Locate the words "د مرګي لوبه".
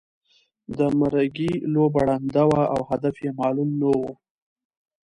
0.77-2.01